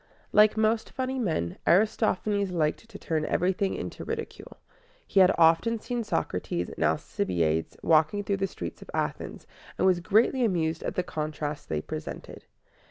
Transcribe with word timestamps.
Like 0.31 0.57
most 0.57 0.89
funny 0.89 1.19
men, 1.19 1.59
Aristophanes 1.67 2.49
liked 2.49 2.89
to 2.89 2.97
turn 2.97 3.23
everything 3.25 3.75
into 3.75 4.03
ridicule. 4.03 4.57
He 5.05 5.19
had 5.19 5.31
often 5.37 5.79
seen 5.79 6.03
Socrates 6.03 6.69
and 6.71 6.83
Alcibiades 6.83 7.77
walking 7.83 8.23
through 8.23 8.37
the 8.37 8.47
streets 8.47 8.81
of 8.81 8.89
Athens, 8.95 9.45
and 9.77 9.85
was 9.85 9.99
greatly 9.99 10.43
amused 10.43 10.81
at 10.81 10.95
the 10.95 11.03
contrast 11.03 11.69
they 11.69 11.81
presented. 11.83 12.45